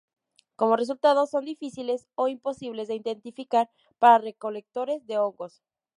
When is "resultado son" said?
0.77-1.45